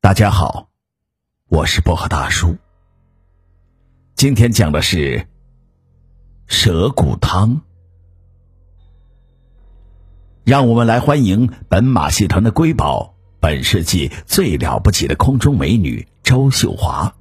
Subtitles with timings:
[0.00, 0.68] 大家好，
[1.48, 2.56] 我是薄荷大叔。
[4.14, 5.26] 今天讲的是
[6.46, 7.62] 蛇骨汤。
[10.44, 17.12] 让我们来欢迎本马戏团的瑰宝，本世纪最了不起的空中美女周秀华。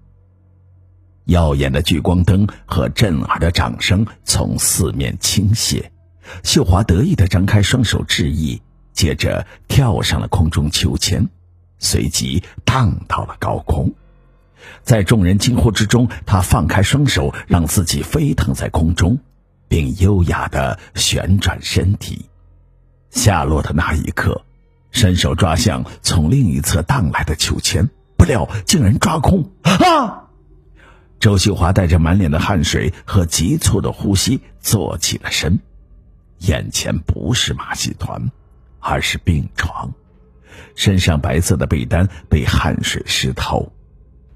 [1.25, 5.83] 耀眼的聚光灯和震耳的掌声从四面倾泻，
[6.43, 8.61] 秀华得意的张开双手致意，
[8.93, 11.27] 接着跳上了空中秋千。
[11.79, 13.93] 随即荡到了高空，
[14.83, 19.19] 在众人惊呼之中，他放开双手，让自己飞腾在空中，
[19.67, 22.25] 并优雅的旋转身体。
[23.09, 24.43] 下落的那一刻，
[24.91, 29.49] 伸手抓向从另一侧荡来的秋千，不料竟然抓空！
[29.63, 30.23] 啊！
[31.19, 35.59] 周秀华带着满脸的汗水和急促的呼吸坐起了身，
[36.39, 38.31] 眼前不是马戏团，
[38.79, 39.91] 而是病床。
[40.75, 43.71] 身上白色的被单被汗水湿透，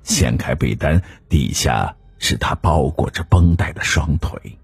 [0.03, 4.57] 掀开被单，底下是他包裹着绷带的双腿，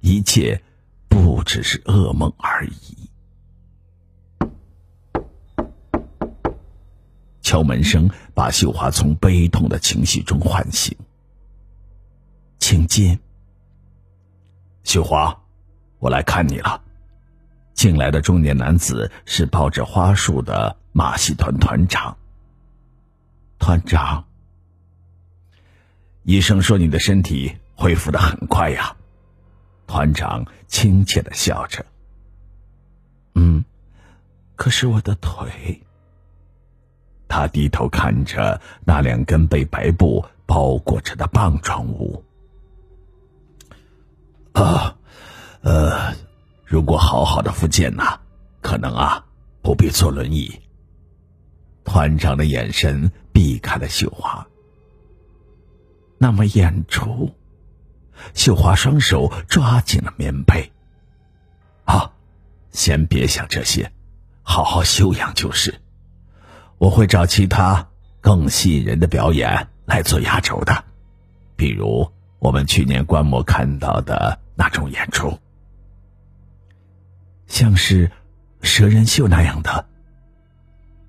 [0.00, 0.62] 一切
[1.08, 2.96] 不只是噩梦而已。
[7.40, 10.94] 敲门声把秀华从悲痛的情绪中唤醒，
[12.58, 13.18] 请进。
[14.84, 15.34] 秀华，
[15.98, 16.82] 我来看你了。
[17.72, 22.16] 进来的中年男子是抱着花束的马戏团团长。
[23.60, 24.24] 团长，
[26.24, 28.96] 医生说你的身体恢复的很快呀。
[29.86, 31.86] 团长亲切的笑着。
[33.36, 33.64] 嗯，
[34.56, 35.80] 可是我的腿。
[37.28, 42.24] 他低头看着那两根被白布包裹着的棒状物。
[44.52, 44.96] 啊，
[45.60, 46.12] 呃。
[46.64, 48.18] 如果好好的复健呐，
[48.60, 49.24] 可能啊
[49.62, 50.60] 不必坐轮椅。
[51.88, 54.46] 团长的眼神避开了秀华。
[56.18, 57.34] 那么演出，
[58.34, 60.70] 秀华双手抓紧了棉被。
[61.84, 62.12] 啊，
[62.70, 63.90] 先别想这些，
[64.42, 65.80] 好好休养就是。
[66.76, 67.88] 我会找其他
[68.20, 70.84] 更吸引人的表演来做压轴的，
[71.56, 75.38] 比如我们去年观摩看到的那种演出。
[77.46, 78.12] 像是
[78.60, 79.86] 蛇人秀那样的。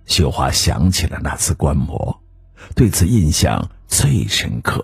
[0.09, 2.19] 秀华想起了那次观摩，
[2.75, 4.83] 对此印象最深刻。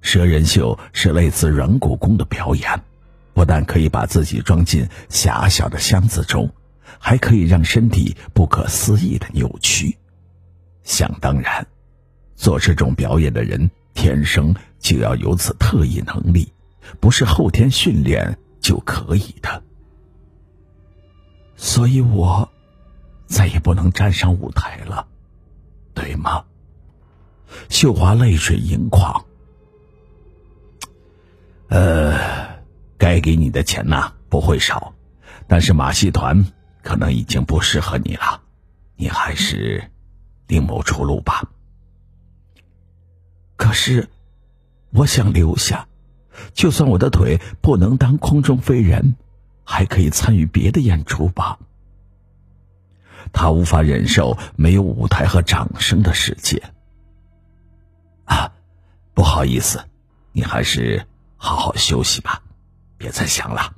[0.00, 2.82] 蛇人秀是类似软骨功的表演，
[3.34, 6.50] 不但可以把自己装进狭小的箱子中，
[6.98, 9.96] 还可以让身体不可思议的扭曲。
[10.82, 11.64] 想当然，
[12.34, 16.52] 做这种表演的人天生就要有此特异能力，
[16.98, 19.62] 不是后天训练就可以的。
[21.54, 22.50] 所以我
[23.28, 25.06] 再也不能站上舞台了，
[25.94, 26.44] 对吗？
[27.68, 29.24] 秀华泪水盈眶。
[31.68, 32.58] 呃，
[32.96, 34.94] 该给你的钱呐不会少，
[35.46, 36.46] 但是马戏团
[36.82, 38.40] 可能已经不适合你了，
[38.96, 39.90] 你还是
[40.46, 41.50] 另谋出路吧。
[43.56, 44.08] 可是，
[44.90, 45.86] 我想留下，
[46.54, 49.16] 就算我的腿不能当空中飞人。
[49.70, 51.58] 还可以参与别的演出吧。
[53.32, 56.62] 他无法忍受没有舞台和掌声的世界。
[58.24, 58.52] 啊，
[59.14, 59.84] 不好意思，
[60.32, 61.06] 你还是
[61.36, 62.42] 好好休息吧，
[62.96, 63.74] 别再想了。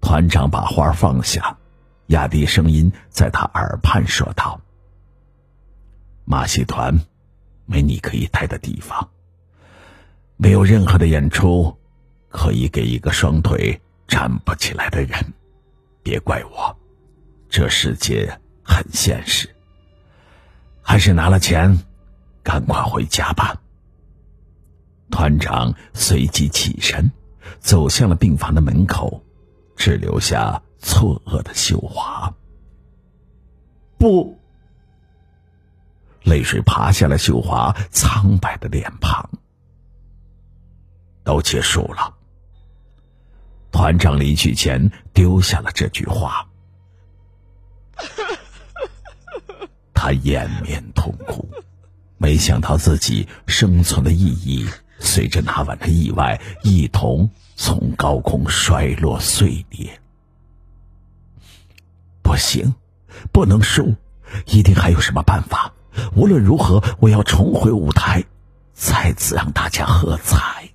[0.00, 1.56] 团长把花放下，
[2.08, 4.60] 压低声音在他耳畔说道
[6.24, 6.98] ：“马戏团
[7.66, 9.08] 没你可以待的地方，
[10.36, 11.78] 没有任何的演出
[12.28, 15.32] 可以给一个双腿。”站不起来的人，
[16.02, 16.76] 别怪我，
[17.52, 19.46] 这世界很现实。
[20.80, 21.78] 还是拿了钱，
[22.42, 23.54] 赶快回家吧。
[25.10, 27.12] 团长随即起身，
[27.60, 29.22] 走向了病房的门口，
[29.76, 32.32] 只留下错愕的秀华。
[33.98, 34.34] 不，
[36.22, 39.28] 泪水爬下了秀华苍白的脸庞。
[41.22, 42.14] 都结束了。
[43.70, 46.46] 团长离去前丢下了这句话，
[50.02, 51.48] 他掩面痛哭，
[52.18, 54.66] 没想到自己生存的意义
[54.98, 60.00] 随着那晚的意外一同从高空摔落碎裂。
[62.20, 62.74] 不行，
[63.30, 63.94] 不能输，
[64.46, 65.72] 一定还有什么办法。
[66.16, 68.24] 无论如何，我要重回舞台，
[68.72, 70.70] 再次让大家喝彩。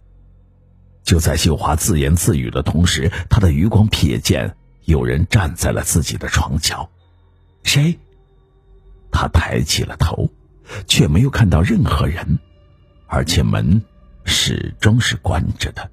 [1.04, 6.90] 就在秀华自言自语的同时，他的余光瞥见有人站在了自己的床角。
[7.64, 8.00] 谁？
[9.12, 10.30] 他抬起了头，
[10.88, 12.39] 却没有看到任何人，
[13.07, 13.81] 而且门
[14.25, 15.89] 始终是关着的。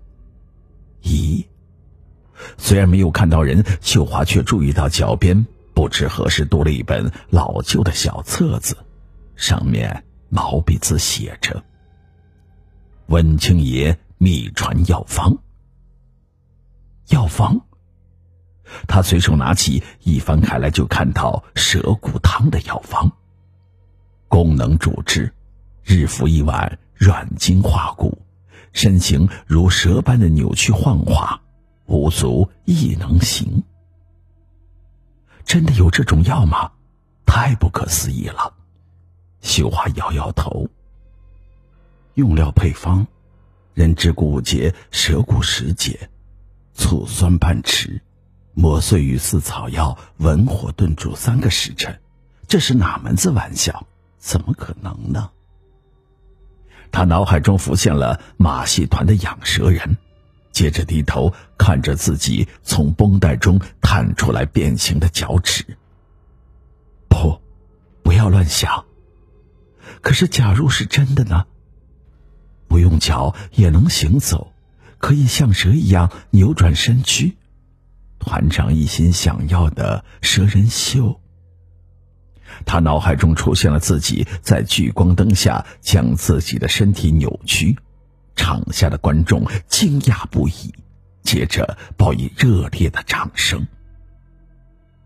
[1.02, 1.46] 咦？
[2.58, 8.76] 虽然没有看到人，秀华却注意到脚边不知何时多了一本老旧的小册子，
[9.37, 11.64] 上面毛笔字写着
[13.06, 15.38] ：“温清爷秘传药方。”
[17.08, 17.64] 药方。
[18.87, 23.11] 他随手拿起一翻开来，就看到蛇骨汤的药方。
[24.29, 25.32] 功能主治：
[25.85, 28.19] 日服一碗，软筋化骨，
[28.73, 31.41] 身形如蛇般的扭曲幻化。
[31.87, 33.62] 无足亦能行。
[35.44, 36.73] 真的有这种药吗？
[37.26, 38.55] 太不可思议了。
[39.43, 40.67] 秀华摇摇头。
[42.15, 43.06] 用料配方：
[43.75, 46.09] 人之骨节，蛇骨十节，
[46.73, 48.00] 醋酸半匙，
[48.55, 52.01] 磨碎与四草药，文火炖煮三个时辰。
[52.47, 53.87] 这是哪门子玩笑？
[54.19, 55.31] 怎么可能呢？
[56.93, 59.99] 他脑海中浮现了马戏团的养蛇人。
[60.53, 65.77] 接着低头看着自己从绷带中探出来变形的脚趾。
[67.09, 67.41] 不，
[68.05, 68.85] 不要乱想。
[70.00, 71.47] 可是，假如是真的呢？
[72.69, 74.53] 不用脚也能行走，
[74.99, 77.37] 可以像蛇一样扭转身躯。
[78.25, 81.21] 团长一心想要的蛇人秀。
[82.65, 87.76] 他脑海中出现了自己在聚光灯下将自己的身体扭曲。
[88.35, 90.75] 场下的观众惊讶不已，
[91.23, 93.67] 接着报以热烈的掌声。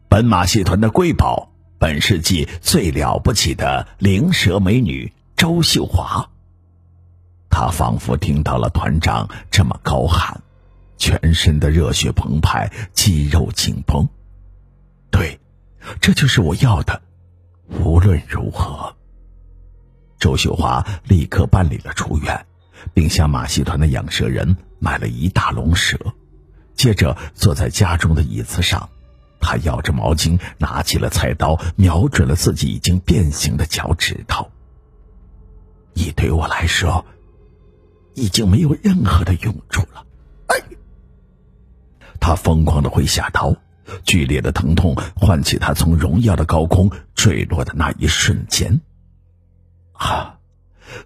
[0.09, 6.31] 本马戏团的瑰宝，本世纪最了不起的灵蛇美女周秀华。
[7.51, 10.43] 她仿佛听到了团长这么高喊，
[10.99, 14.07] 全身的热血澎湃，肌肉紧绷。
[15.11, 15.41] 对，
[16.01, 17.01] 这就是我要的。
[17.69, 18.95] 无论如何，
[20.19, 22.45] 周秀华立刻办理了出院。
[22.95, 25.99] 并向马戏团的养蛇人买了一大笼蛇，
[26.77, 28.89] 接着坐在家中的椅子上，
[29.41, 34.49] 他咬着毛巾，拿起了菜刀，瞄准了自己已经变形的脚趾头。
[35.93, 37.05] 你对我来说，
[38.15, 40.07] 已经没有任何的用处了。
[42.21, 43.57] 他疯狂的挥下刀，
[44.05, 48.81] 剧烈的疼痛唤起他从荣耀的高空坠落的那一瞬间。
[49.93, 50.37] 啊！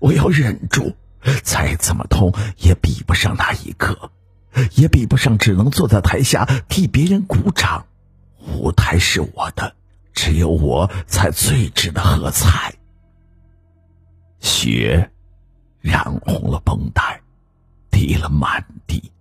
[0.00, 0.96] 我要忍住。
[1.44, 4.10] 再怎么痛也比不上那一刻，
[4.74, 7.86] 也比不上只能坐在台下替别人鼓掌。
[8.40, 9.76] 舞台是我的，
[10.12, 12.74] 只有我才最值得喝彩。
[14.40, 15.12] 血
[15.80, 17.20] 染红了绷带，
[17.92, 19.12] 滴了满地。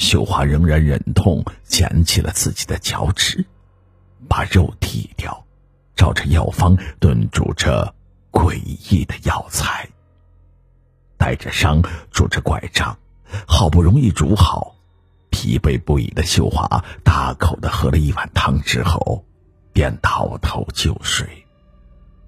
[0.00, 3.44] 秀华仍然忍痛捡起了自己的脚趾，
[4.26, 5.44] 把肉剔掉，
[5.94, 7.94] 照着药方炖煮着
[8.32, 8.54] 诡
[8.90, 9.86] 异的药材。
[11.18, 12.98] 带着伤，拄着拐杖，
[13.46, 14.74] 好不容易煮好，
[15.28, 19.22] 疲惫不已的秀华大口的喝了一碗汤之后，
[19.74, 21.28] 便倒头就睡。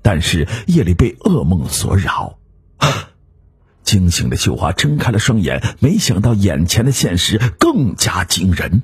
[0.02, 2.38] 但是夜里被噩梦所扰，
[3.82, 8.82] 惊醒的秀华睁开了双眼，没想到眼前的现实更加惊人，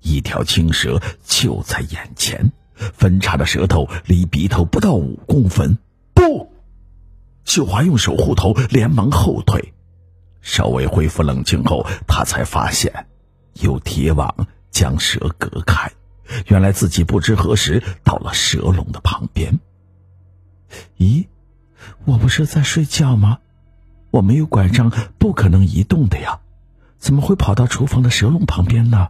[0.00, 5.78] 一条青蛇就在眼前，分叉的舌头离鼻头不到五公分。
[6.14, 6.52] 不。
[7.44, 9.72] 秀华用手护头，连忙后退。
[10.40, 13.06] 稍微恢复冷静后，他才发现
[13.54, 15.90] 有铁网将蛇隔开。
[16.46, 19.58] 原来自己不知何时到了蛇笼的旁边。
[20.98, 21.26] 咦，
[22.04, 23.38] 我不是在睡觉吗？
[24.10, 26.40] 我没有拐杖，不可能移动的呀，
[26.98, 29.08] 怎么会跑到厨房的蛇笼旁边呢？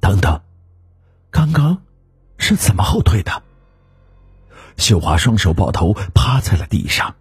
[0.00, 0.40] 等等，
[1.30, 1.82] 刚刚
[2.38, 3.42] 是怎么后退的？
[4.76, 7.14] 秀华双手抱头，趴在了地上。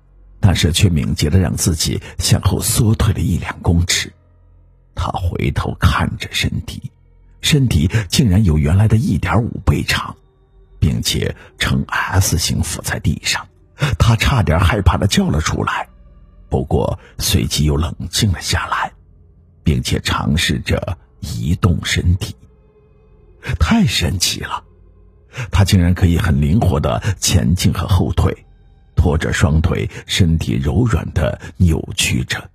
[0.44, 4.12] 但是却敏捷的让自己向后缩退了一两公尺，
[4.96, 6.92] 他回头看着身体，
[7.42, 10.16] 身体竟然有原来的一点五倍长，
[10.80, 13.48] 并且呈 S 型伏在地上，
[14.00, 15.90] 他差点害怕的叫了出来，
[16.52, 18.92] 不过随即又冷静了下来，
[19.64, 22.36] 并且尝试着移动身体，
[23.58, 24.64] 太神奇了，
[25.50, 28.46] 他竟然可以很灵活的前进和后退。
[28.94, 32.52] 拖着双腿，身体柔软的扭曲着。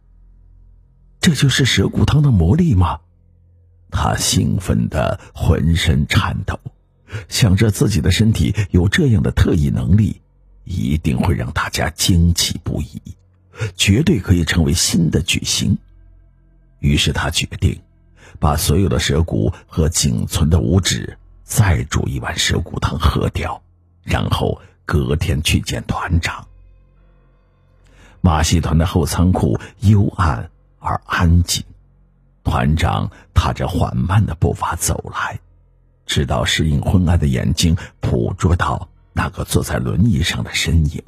[1.21, 3.01] 这就是蛇骨汤的魔力吗？
[3.91, 6.61] 他兴奋的浑身颤抖，
[7.29, 10.21] 想着自己的身体有这样的特异能力，
[10.63, 13.01] 一定会让大家惊奇不已，
[13.77, 15.79] 绝对可以成为新的巨星。
[16.79, 17.81] 于是他决定，
[18.39, 23.63] 把所有的蛇骨和仅存的五指再煮一碗蛇骨汤喝掉，
[24.03, 24.61] 然后。
[24.89, 26.47] 隔天去见团长。
[28.21, 30.49] 马戏团的后仓库幽暗
[30.79, 31.65] 而安静，
[32.45, 35.41] 团长踏着缓慢的步伐走来，
[36.07, 41.03] 直到适应昏暗的眼睛捕捉到那个坐在轮椅上的身影。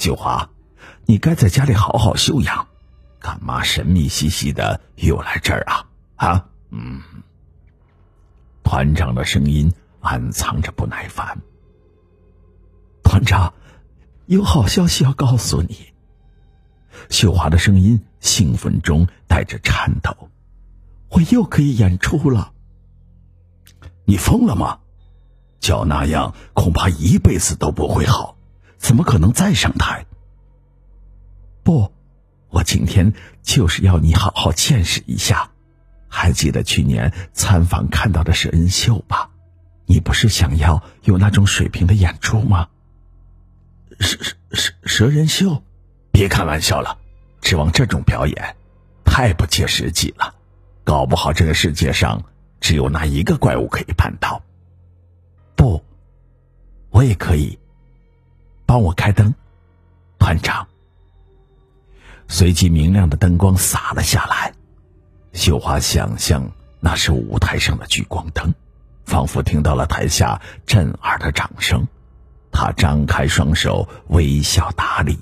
[0.00, 0.48] 秀华，
[1.04, 2.68] 你该在家里好好休养，
[3.18, 5.86] 干嘛神秘兮兮的又来这儿啊？
[6.16, 7.02] 啊，嗯。
[8.64, 11.42] 团长的声音暗藏着不耐烦。
[13.04, 13.52] 团长，
[14.24, 15.92] 有好消息要告诉你。
[17.10, 20.30] 秀华的声音兴奋中带着颤抖
[21.12, 22.52] ：“我又可以演出了。”
[24.08, 24.78] 你疯了吗？
[25.60, 28.38] 脚那样恐怕一辈子都不会好，
[28.80, 30.06] 怎么可能再上台？
[31.62, 31.92] 不，
[32.48, 35.50] 我今天就是要你好好见识一下。
[36.08, 39.30] 还记得去年参访看到的蛇人秀吧？
[39.84, 42.68] 你不是想要有那种水平的演出吗？
[44.00, 44.18] 蛇
[44.52, 45.62] 蛇蛇人秀，
[46.10, 46.98] 别开玩笑了，
[47.42, 48.56] 指望这种表演，
[49.04, 50.34] 太不切实际了。
[50.84, 52.24] 搞不好这个世界上
[52.60, 54.42] 只有那一个怪物可以办到。
[55.54, 55.84] 不，
[56.88, 57.59] 我也可以。
[58.70, 59.34] 帮我开灯，
[60.20, 60.68] 团长。
[62.28, 64.54] 随即，明亮的灯光洒了下来。
[65.32, 68.54] 秀华想象那是舞台上的聚光灯，
[69.04, 71.88] 仿佛听到了台下震耳的掌声。
[72.52, 75.18] 他张开双手，微笑打理，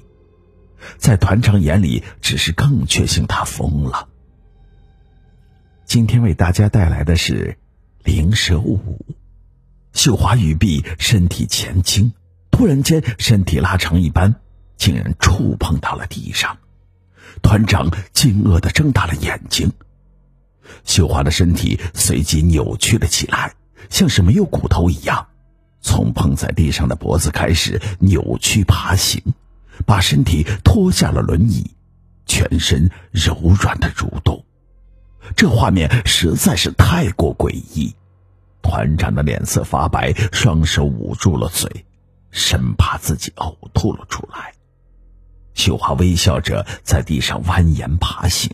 [0.98, 4.10] 在团长眼里，只是更确信他疯了。
[5.86, 7.56] 今天为大家带来的是
[8.04, 9.06] 灵蛇舞。
[9.94, 12.12] 秀华语毕，身体前倾，
[12.50, 14.34] 突然间身体拉长一般，
[14.76, 16.58] 竟然触碰到了地上。
[17.42, 19.72] 团长惊愕的睁大了眼睛。
[20.84, 23.54] 秀华的身体随即扭曲了起来，
[23.90, 25.28] 像是没有骨头一样，
[25.80, 29.22] 从碰在地上的脖子开始扭曲爬行，
[29.86, 31.70] 把身体拖下了轮椅，
[32.26, 34.44] 全身柔软的蠕动。
[35.36, 37.94] 这画面实在是太过诡异，
[38.62, 41.86] 团长的脸色发白，双手捂住了嘴，
[42.38, 44.54] 生怕自己呕吐了出来。
[45.54, 48.50] 秀华微笑着在地上蜿蜒爬行。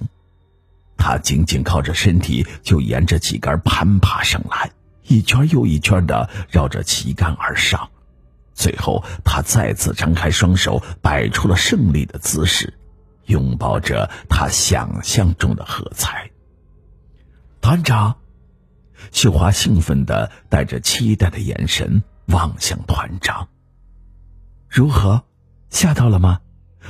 [0.96, 4.70] 他紧紧靠着身体，就沿着旗杆攀爬上来，
[5.02, 7.90] 一圈又一圈的绕着旗杆而上。
[8.54, 12.72] 最后，他再次张开双手，摆出了胜利的姿势，
[13.26, 16.30] 拥抱着他想象中的喝彩。
[17.60, 18.16] 团长，
[19.10, 23.48] 秀华兴奋的带着期待的眼神望向团长。
[24.74, 25.22] 如何，
[25.70, 26.40] 吓到了吗？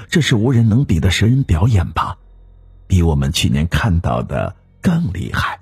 [0.09, 2.17] 这是无人能比的神人表演吧？
[2.87, 5.61] 比我们去年看到的更厉害，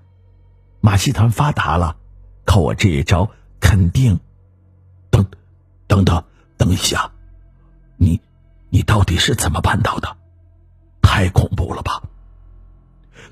[0.80, 1.96] 马戏团发达了，
[2.44, 4.20] 靠我这一招肯定。
[5.10, 5.26] 等，
[5.88, 6.22] 等等，
[6.56, 7.10] 等一下，
[7.96, 8.20] 你，
[8.70, 10.16] 你到底是怎么办到的？
[11.02, 12.04] 太恐怖了吧！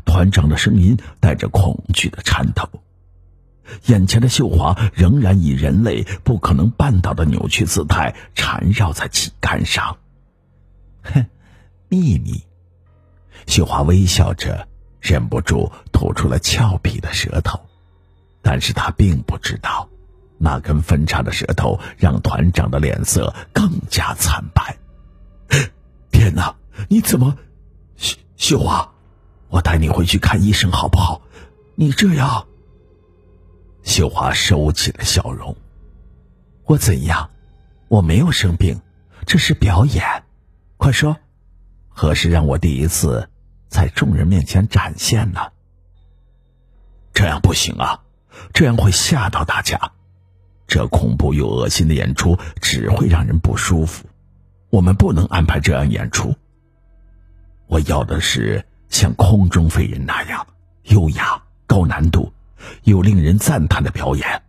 [0.05, 2.69] 团长的声音带着恐惧的颤抖，
[3.87, 9.97] 眼前的秀华仍然以人类不可能办到的扭曲姿态缠绕在旗杆上。
[11.03, 11.27] 哼，
[11.89, 12.45] 秘密。
[13.47, 14.69] 秀华微笑着，
[15.01, 17.59] 忍不住吐出了俏皮的舌头，
[18.43, 19.89] 但是他并不知道，
[20.39, 24.77] 那根分叉的舌头让团长的脸色更加惨白。
[26.13, 26.55] 天哪，
[26.89, 27.37] 你怎么，
[27.97, 28.93] 秀秀华，
[29.49, 31.23] 我带你回去看医生好不好？
[31.75, 32.47] 你这样。
[33.83, 35.57] 秀华收起了笑容。
[36.65, 37.31] 我怎样？
[37.89, 38.81] 我没有生病，
[39.27, 40.23] 这是表演。
[40.77, 41.17] 快说。
[41.89, 43.29] 何时让我第一次
[43.69, 45.41] 在众人面前展现呢？
[47.13, 48.03] 这样不行啊，
[48.55, 49.93] 这样会吓到大家。
[50.67, 54.07] 这恐怖又恶心的演出只会让人不舒服。
[54.71, 56.35] 我们不能安排这样演出。
[57.67, 60.47] 我要的是像空中飞人那样
[60.85, 62.33] 优雅、高难度
[62.85, 64.43] 又令人赞叹的表演。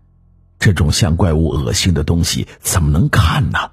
[0.59, 3.71] 这种像怪物、恶心的东西怎么能看呢？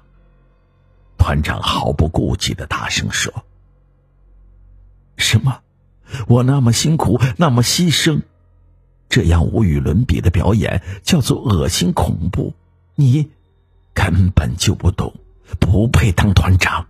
[1.17, 3.45] 团长毫不顾忌的大声说。
[5.17, 5.59] 什么？
[6.27, 8.21] 我那么辛苦，那么牺牲，
[9.09, 12.55] 这样无与伦比的表演叫做恶心恐怖？
[12.95, 13.29] 你
[13.93, 15.13] 根本就不懂，
[15.59, 16.87] 不配当团长。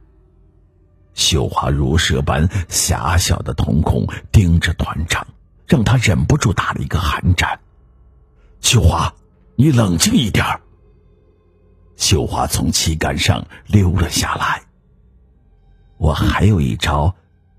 [1.16, 5.28] 秀华如蛇般狭小的瞳孔盯着团长，
[5.70, 7.58] 让他忍不住打了一个寒战。
[8.60, 9.14] 秀华，
[9.56, 10.44] 你冷静一点。
[11.96, 14.62] 秀华从旗杆上溜了下来。
[15.98, 17.16] 我还有一招。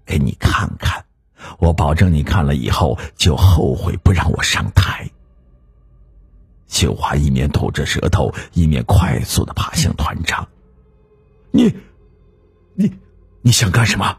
[0.07, 1.05] 给你看看，
[1.61, 5.09] 我保证你看了以后就后悔不让我上台。
[6.67, 10.49] 秀华一面吐着舌头，一面快速的爬向团长。
[11.52, 11.73] 你，
[12.75, 12.93] 你，
[13.40, 14.19] 你想干什么？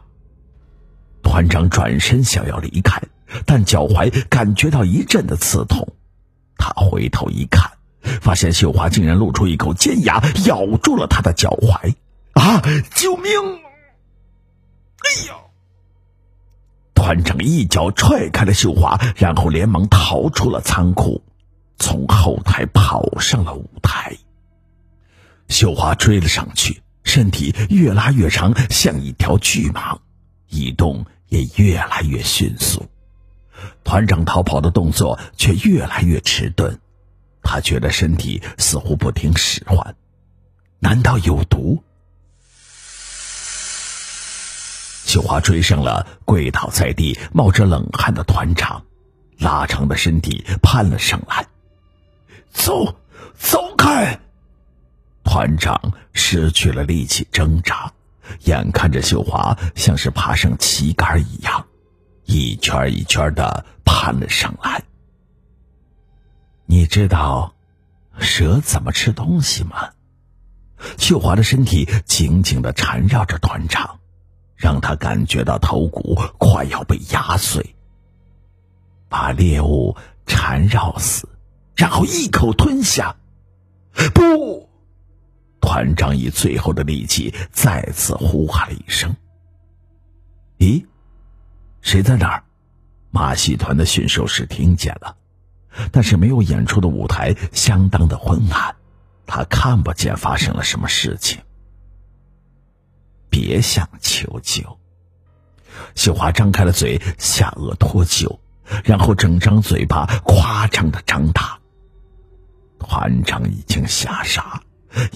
[1.22, 3.02] 团长转身想要离开，
[3.46, 5.94] 但脚踝感觉到一阵的刺痛。
[6.56, 7.72] 他回头一看，
[8.20, 11.94] 发现秀华竟然露出一口尖牙，咬住了他的脚踝。
[12.34, 12.62] 啊！
[12.94, 13.32] 救命！
[15.02, 15.34] 哎呀！
[16.94, 21.22] 团长一脚踹开了秀华，然后连忙逃出了仓库，
[21.78, 24.16] 从后台跑上了舞台。
[25.48, 29.98] 秀华追了上去，身体越拉越长，像一条巨蟒，
[30.48, 32.86] 移动也越来越迅速。
[33.84, 36.78] 团长逃跑的动作却越来越迟钝，
[37.42, 39.94] 他觉得身体似乎不听使唤，
[40.78, 41.82] 难道有毒？
[45.04, 48.84] 秀华追上了跪倒在地、冒着冷汗的团长，
[49.36, 51.46] 拉长的身体攀了上来。
[52.50, 52.96] 走，
[53.38, 54.20] 走开！
[55.24, 57.92] 团长失去了力气挣扎，
[58.44, 61.66] 眼看着秀华像是爬上旗杆一样，
[62.32, 64.82] 一圈一圈的攀了上来。
[66.64, 67.54] 你知道
[68.18, 69.90] 蛇怎么吃东西吗？
[70.98, 73.98] 秀华的身体紧紧的缠绕着团长。
[74.54, 77.74] 让他感觉到头骨快要被压碎，
[79.08, 81.28] 把猎物缠绕死，
[81.74, 83.16] 然后一口吞下。
[84.14, 84.70] 不！
[85.60, 89.16] 团长以最后的力气再次呼喊了一声。
[90.58, 90.86] 咦，
[91.82, 92.44] 谁在那儿？
[93.10, 95.16] 马戏团的驯兽师听见了，
[95.90, 98.74] 但是没有演出的舞台相当的昏暗，
[99.26, 101.42] 他看不见发生了什么事情。
[103.28, 104.78] 别想求救！
[105.94, 108.38] 秀华张开了嘴，下颚脱臼，
[108.84, 111.58] 然后整张嘴巴夸张的张大。
[112.78, 114.62] 团长已经吓傻了，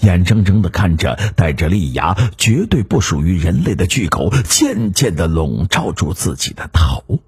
[0.01, 7.19] 眼睁睁的看着带着利牙、绝对不属于人类的巨狗渐渐的笼罩住自己的头。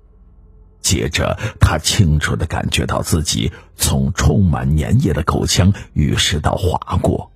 [0.81, 7.31] 接着，他清楚的感觉到自己从充满粘液的口腔与食道划过，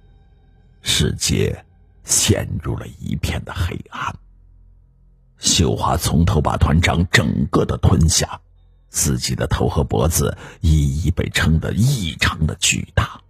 [0.81, 1.65] 世界。
[2.05, 4.13] 陷入了一片的黑暗。
[5.37, 8.41] 秀华从头把团长整个的吞下，
[8.89, 13.22] 自己的头和脖子一一被撑得异常的巨大。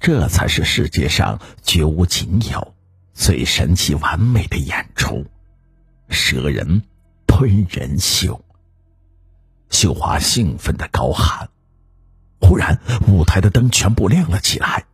[0.00, 2.74] 这才是世界上绝无仅有、
[3.12, 5.26] 最神奇完美的演出——
[6.08, 6.82] 蛇人
[7.26, 8.42] 吞人秀。
[9.68, 11.50] 秀华兴奋的高喊，
[12.40, 14.86] 忽然舞台的灯全部亮了起来。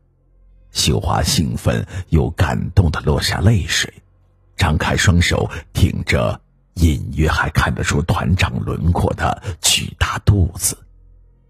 [0.72, 3.94] 秀华兴奋又感动的落下泪水，
[4.56, 6.40] 张开双手挺着
[6.74, 10.76] 隐约还看得出团长轮廓的巨大肚子，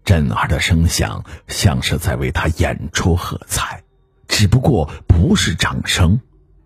[0.07, 3.83] 震耳的声响像是在为他演出喝彩，
[4.29, 6.21] 只不过不是掌声，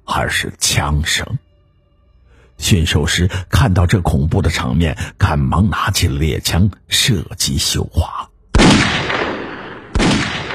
[0.05, 1.39] 而是枪声。
[2.59, 8.29] 驯兽师看到这恐怖的场面，赶忙拿起猎枪射击秀华。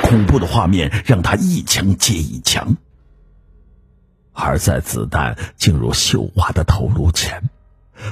[0.01, 2.77] 恐怖的画面让他一枪接一枪，
[4.33, 7.51] 而在子弹进入秀华的头颅前，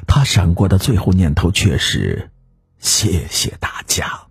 [0.08, 2.32] 他闪过的最后念头却是：
[2.80, 4.23] 谢谢大家。